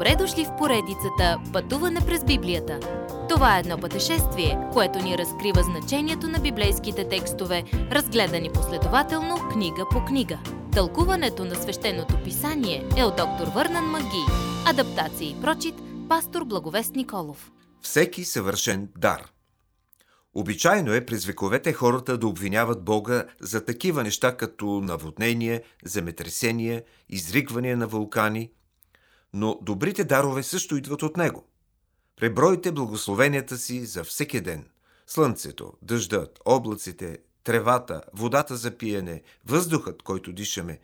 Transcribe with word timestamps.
Добре 0.00 0.16
дошли 0.16 0.44
в 0.44 0.56
поредицата 0.58 1.40
Пътуване 1.52 2.00
през 2.06 2.24
Библията. 2.24 2.80
Това 3.28 3.56
е 3.56 3.60
едно 3.60 3.78
пътешествие, 3.78 4.58
което 4.72 4.98
ни 4.98 5.18
разкрива 5.18 5.62
значението 5.62 6.28
на 6.28 6.38
библейските 6.38 7.08
текстове, 7.08 7.64
разгледани 7.72 8.50
последователно 8.54 9.36
книга 9.52 9.86
по 9.90 10.04
книга. 10.04 10.38
Тълкуването 10.72 11.44
на 11.44 11.54
свещеното 11.54 12.14
писание 12.24 12.88
е 12.96 13.04
от 13.04 13.16
доктор 13.16 13.46
Върнан 13.54 13.84
Маги. 13.84 14.24
Адаптация 14.66 15.30
и 15.30 15.40
прочит, 15.40 15.74
пастор 16.08 16.44
Благовест 16.44 16.94
Николов. 16.94 17.50
Всеки 17.80 18.24
съвършен 18.24 18.88
дар. 18.98 19.32
Обичайно 20.34 20.94
е 20.94 21.06
през 21.06 21.24
вековете 21.24 21.72
хората 21.72 22.18
да 22.18 22.26
обвиняват 22.26 22.84
Бога 22.84 23.24
за 23.40 23.64
такива 23.64 24.02
неща 24.02 24.36
като 24.36 24.66
наводнение, 24.66 25.62
земетресение, 25.84 26.82
изригване 27.08 27.76
на 27.76 27.86
вулкани– 27.86 28.50
но 29.32 29.58
добрите 29.62 30.04
дарове 30.04 30.42
също 30.42 30.76
идват 30.76 31.02
от 31.02 31.16
Него. 31.16 31.44
Пребройте 32.16 32.72
благословенията 32.72 33.58
си 33.58 33.86
за 33.86 34.04
всеки 34.04 34.40
ден. 34.40 34.68
Слънцето, 35.06 35.72
дъждът, 35.82 36.38
облаците, 36.44 37.18
тревата, 37.44 38.02
водата 38.14 38.56
за 38.56 38.78
пиене, 38.78 39.22
въздухът, 39.46 40.02
който 40.02 40.32
дишаме. 40.32 40.78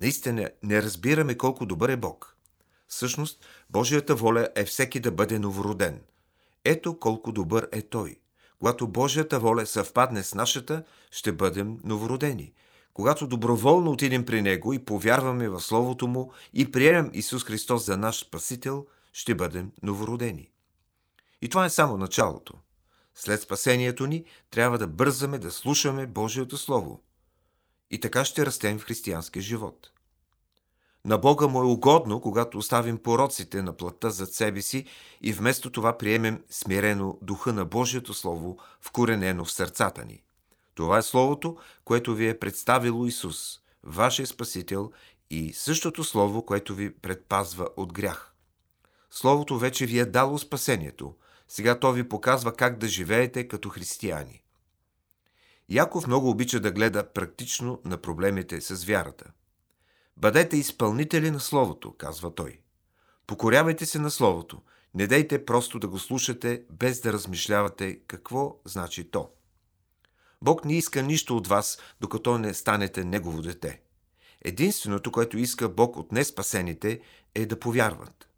Наистина 0.00 0.50
не 0.62 0.82
разбираме 0.82 1.36
колко 1.36 1.66
добър 1.66 1.88
е 1.88 1.96
Бог. 1.96 2.36
Всъщност, 2.86 3.46
Божията 3.70 4.14
воля 4.14 4.48
е 4.56 4.64
всеки 4.64 5.00
да 5.00 5.10
бъде 5.10 5.38
новороден. 5.38 6.00
Ето 6.64 6.98
колко 6.98 7.32
добър 7.32 7.68
е 7.72 7.82
Той. 7.82 8.16
Когато 8.58 8.88
Божията 8.88 9.40
воля 9.40 9.66
съвпадне 9.66 10.22
с 10.22 10.34
нашата, 10.34 10.84
ще 11.10 11.32
бъдем 11.32 11.78
новородени– 11.84 12.52
когато 12.94 13.26
доброволно 13.26 13.90
отидем 13.90 14.26
при 14.26 14.42
Него 14.42 14.72
и 14.72 14.84
повярваме 14.84 15.48
в 15.48 15.60
Словото 15.60 16.06
Му 16.06 16.32
и 16.54 16.72
приемем 16.72 17.10
Исус 17.12 17.44
Христос 17.44 17.86
за 17.86 17.96
наш 17.96 18.18
Спасител, 18.18 18.86
ще 19.12 19.34
бъдем 19.34 19.72
новородени. 19.82 20.50
И 21.42 21.48
това 21.48 21.64
е 21.64 21.70
само 21.70 21.96
началото. 21.96 22.54
След 23.14 23.42
спасението 23.42 24.06
ни 24.06 24.24
трябва 24.50 24.78
да 24.78 24.86
бързаме 24.86 25.38
да 25.38 25.50
слушаме 25.50 26.06
Божието 26.06 26.56
Слово. 26.56 27.02
И 27.90 28.00
така 28.00 28.24
ще 28.24 28.46
растем 28.46 28.78
в 28.78 28.84
християнския 28.84 29.42
живот. 29.42 29.90
На 31.04 31.18
Бога 31.18 31.46
му 31.46 31.60
е 31.60 31.66
угодно, 31.66 32.20
когато 32.20 32.58
оставим 32.58 32.98
пороците 32.98 33.62
на 33.62 33.76
плътта 33.76 34.10
зад 34.10 34.32
себе 34.32 34.62
си 34.62 34.86
и 35.22 35.32
вместо 35.32 35.72
това 35.72 35.98
приемем 35.98 36.42
смирено 36.50 37.18
духа 37.22 37.52
на 37.52 37.64
Божието 37.64 38.14
Слово, 38.14 38.58
вкоренено 38.80 39.44
в 39.44 39.52
сърцата 39.52 40.04
ни– 40.04 40.22
това 40.74 40.98
е 40.98 41.02
Словото, 41.02 41.56
което 41.84 42.14
ви 42.14 42.28
е 42.28 42.38
представило 42.38 43.06
Исус, 43.06 43.60
вашия 43.82 44.26
Спасител 44.26 44.90
и 45.30 45.52
същото 45.52 46.04
Слово, 46.04 46.46
което 46.46 46.74
ви 46.74 46.94
предпазва 46.94 47.68
от 47.76 47.92
грях. 47.92 48.34
Словото 49.10 49.58
вече 49.58 49.86
ви 49.86 49.98
е 49.98 50.04
дало 50.04 50.38
спасението. 50.38 51.14
Сега 51.48 51.78
то 51.78 51.92
ви 51.92 52.08
показва 52.08 52.52
как 52.52 52.78
да 52.78 52.88
живеете 52.88 53.48
като 53.48 53.68
християни. 53.68 54.42
Яков 55.68 56.06
много 56.06 56.30
обича 56.30 56.60
да 56.60 56.70
гледа 56.70 57.12
практично 57.12 57.80
на 57.84 57.98
проблемите 57.98 58.60
с 58.60 58.84
вярата. 58.84 59.24
Бъдете 60.16 60.56
изпълнители 60.56 61.30
на 61.30 61.40
Словото, 61.40 61.92
казва 61.92 62.34
той. 62.34 62.60
Покорявайте 63.26 63.86
се 63.86 63.98
на 63.98 64.10
Словото. 64.10 64.62
Не 64.94 65.06
дейте 65.06 65.44
просто 65.44 65.78
да 65.78 65.88
го 65.88 65.98
слушате, 65.98 66.62
без 66.70 67.00
да 67.00 67.12
размишлявате 67.12 68.00
какво 68.06 68.56
значи 68.64 69.10
то. 69.10 69.30
Бог 70.44 70.64
не 70.64 70.76
иска 70.76 71.02
нищо 71.02 71.36
от 71.36 71.46
вас, 71.46 71.78
докато 72.00 72.38
не 72.38 72.54
станете 72.54 73.04
Негово 73.04 73.42
дете. 73.42 73.80
Единственото, 74.42 75.12
което 75.12 75.38
иска 75.38 75.68
Бог 75.68 75.96
от 75.96 76.12
неспасените, 76.12 77.00
е 77.34 77.46
да 77.46 77.60
повярват. 77.60 78.28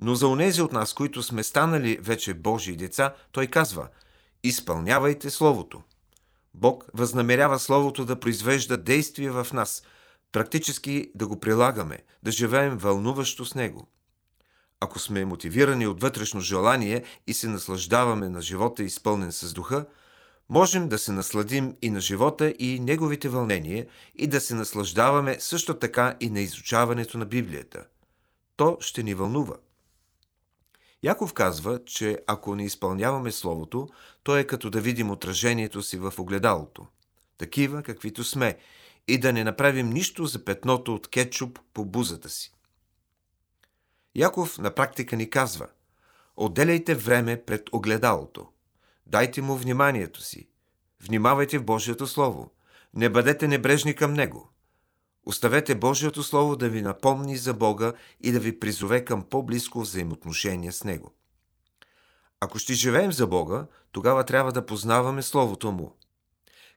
Но 0.00 0.14
за 0.14 0.28
онези 0.28 0.62
от 0.62 0.72
нас, 0.72 0.92
които 0.92 1.22
сме 1.22 1.42
станали 1.42 1.98
вече 2.00 2.34
Божии 2.34 2.76
деца, 2.76 3.14
Той 3.32 3.46
казва– 3.46 3.88
изпълнявайте 4.42 5.30
Словото. 5.30 5.82
Бог 6.54 6.86
възнамерява 6.94 7.58
Словото 7.58 8.04
да 8.04 8.20
произвежда 8.20 8.76
действие 8.76 9.30
в 9.30 9.46
нас, 9.52 9.82
практически 10.32 11.10
да 11.14 11.26
го 11.26 11.40
прилагаме, 11.40 11.98
да 12.22 12.30
живеем 12.30 12.78
вълнуващо 12.78 13.44
с 13.44 13.54
Него. 13.54 13.88
Ако 14.80 14.98
сме 14.98 15.24
мотивирани 15.24 15.86
от 15.86 16.00
вътрешно 16.00 16.40
желание 16.40 17.04
и 17.26 17.34
се 17.34 17.48
наслаждаваме 17.48 18.28
на 18.28 18.42
живота 18.42 18.82
изпълнен 18.82 19.32
с 19.32 19.52
духа, 19.52 19.86
можем 20.48 20.88
да 20.88 20.98
се 20.98 21.12
насладим 21.12 21.76
и 21.82 21.90
на 21.90 22.00
живота 22.00 22.54
и 22.58 22.80
неговите 22.80 23.28
вълнения 23.28 23.86
и 24.14 24.26
да 24.26 24.40
се 24.40 24.54
наслаждаваме 24.54 25.40
също 25.40 25.78
така 25.78 26.16
и 26.20 26.30
на 26.30 26.40
изучаването 26.40 27.18
на 27.18 27.26
Библията. 27.26 27.86
То 28.56 28.76
ще 28.80 29.02
ни 29.02 29.14
вълнува. 29.14 29.56
Яков 31.02 31.32
казва, 31.32 31.84
че 31.84 32.18
ако 32.26 32.54
не 32.54 32.64
изпълняваме 32.64 33.32
Словото, 33.32 33.88
то 34.22 34.36
е 34.36 34.44
като 34.44 34.70
да 34.70 34.80
видим 34.80 35.10
отражението 35.10 35.82
си 35.82 35.96
в 35.96 36.14
огледалото. 36.18 36.86
Такива, 37.38 37.82
каквито 37.82 38.24
сме, 38.24 38.58
и 39.08 39.18
да 39.18 39.32
не 39.32 39.44
направим 39.44 39.90
нищо 39.90 40.26
за 40.26 40.44
петното 40.44 40.94
от 40.94 41.08
кетчуп 41.08 41.58
по 41.74 41.84
бузата 41.84 42.28
си. 42.28 42.52
Яков 44.14 44.58
на 44.58 44.74
практика 44.74 45.16
ни 45.16 45.30
казва– 45.30 45.68
отделяйте 46.36 46.94
време 46.94 47.44
пред 47.44 47.62
огледалото– 47.72 48.46
Дайте 49.06 49.42
му 49.42 49.56
вниманието 49.56 50.22
си. 50.22 50.48
Внимавайте 51.02 51.58
в 51.58 51.64
Божието 51.64 52.06
Слово. 52.06 52.50
Не 52.94 53.08
бъдете 53.08 53.48
небрежни 53.48 53.94
към 53.94 54.14
Него. 54.14 54.50
Оставете 55.26 55.74
Божието 55.74 56.22
Слово 56.22 56.56
да 56.56 56.68
ви 56.68 56.82
напомни 56.82 57.36
за 57.36 57.54
Бога 57.54 57.92
и 58.20 58.32
да 58.32 58.40
ви 58.40 58.60
призове 58.60 59.04
към 59.04 59.22
по-близко 59.22 59.80
взаимоотношение 59.80 60.72
с 60.72 60.84
Него. 60.84 61.14
Ако 62.40 62.58
ще 62.58 62.74
живеем 62.74 63.12
за 63.12 63.26
Бога, 63.26 63.66
тогава 63.92 64.24
трябва 64.24 64.52
да 64.52 64.66
познаваме 64.66 65.22
Словото 65.22 65.72
Му. 65.72 65.96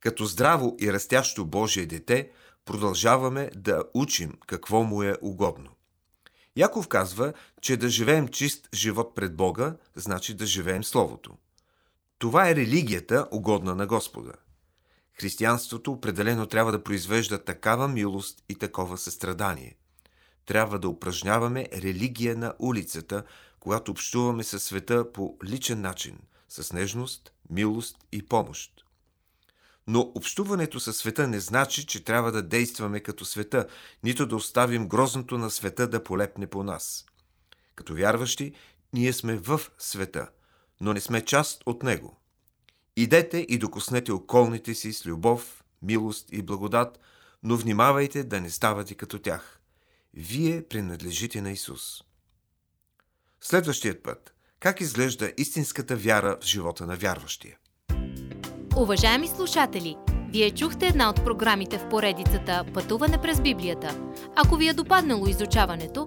Като 0.00 0.24
здраво 0.24 0.76
и 0.80 0.92
растящо 0.92 1.44
Божие 1.44 1.86
дете, 1.86 2.30
продължаваме 2.64 3.50
да 3.56 3.84
учим 3.94 4.32
какво 4.46 4.82
му 4.82 5.02
е 5.02 5.16
угодно. 5.22 5.70
Яков 6.56 6.88
казва, 6.88 7.32
че 7.60 7.76
да 7.76 7.88
живеем 7.88 8.28
чист 8.28 8.68
живот 8.74 9.14
пред 9.14 9.36
Бога, 9.36 9.76
значи 9.94 10.34
да 10.34 10.46
живеем 10.46 10.84
Словото. 10.84 11.36
Това 12.24 12.50
е 12.50 12.56
религията, 12.56 13.28
угодна 13.30 13.74
на 13.74 13.86
Господа. 13.86 14.32
Християнството 15.20 15.92
определено 15.92 16.46
трябва 16.46 16.72
да 16.72 16.84
произвежда 16.84 17.44
такава 17.44 17.88
милост 17.88 18.44
и 18.48 18.54
такова 18.54 18.98
състрадание. 18.98 19.76
Трябва 20.46 20.78
да 20.78 20.88
упражняваме 20.88 21.68
религия 21.72 22.36
на 22.36 22.54
улицата, 22.58 23.24
когато 23.60 23.90
общуваме 23.90 24.44
със 24.44 24.64
света 24.64 25.12
по 25.12 25.36
личен 25.44 25.80
начин, 25.80 26.18
с 26.48 26.72
нежност, 26.72 27.32
милост 27.50 27.96
и 28.12 28.26
помощ. 28.26 28.84
Но 29.86 30.12
общуването 30.14 30.80
със 30.80 30.96
света 30.96 31.28
не 31.28 31.40
значи, 31.40 31.86
че 31.86 32.04
трябва 32.04 32.32
да 32.32 32.42
действаме 32.42 33.00
като 33.00 33.24
света, 33.24 33.66
нито 34.02 34.26
да 34.26 34.36
оставим 34.36 34.88
грозното 34.88 35.38
на 35.38 35.50
света 35.50 35.88
да 35.88 36.04
полепне 36.04 36.46
по 36.46 36.62
нас. 36.62 37.06
Като 37.74 37.94
вярващи, 37.94 38.54
ние 38.92 39.12
сме 39.12 39.36
в 39.36 39.60
света– 39.78 40.28
но 40.84 40.92
не 40.92 41.00
сме 41.00 41.20
част 41.20 41.62
от 41.66 41.82
него. 41.82 42.16
Идете 42.96 43.38
и 43.48 43.58
докоснете 43.58 44.12
околните 44.12 44.74
си 44.74 44.92
с 44.92 45.06
любов, 45.06 45.64
милост 45.82 46.28
и 46.32 46.42
благодат, 46.42 46.98
но 47.42 47.56
внимавайте 47.56 48.24
да 48.24 48.40
не 48.40 48.50
ставате 48.50 48.94
като 48.94 49.18
тях. 49.18 49.60
Вие 50.14 50.62
принадлежите 50.62 51.40
на 51.40 51.50
Исус. 51.50 52.02
Следващият 53.40 54.02
път. 54.02 54.34
Как 54.60 54.80
изглежда 54.80 55.32
истинската 55.38 55.96
вяра 55.96 56.38
в 56.40 56.44
живота 56.44 56.86
на 56.86 56.96
вярващия? 56.96 57.58
Уважаеми 58.76 59.28
слушатели! 59.28 59.96
Вие 60.28 60.50
чухте 60.50 60.86
една 60.86 61.10
от 61.10 61.24
програмите 61.24 61.78
в 61.78 61.88
поредицата 61.88 62.64
Пътуване 62.74 63.22
през 63.22 63.40
Библията. 63.40 64.00
Ако 64.36 64.56
ви 64.56 64.68
е 64.68 64.74
допаднало 64.74 65.26
изучаването, 65.26 66.06